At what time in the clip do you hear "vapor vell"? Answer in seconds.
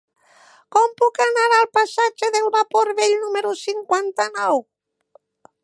2.55-3.13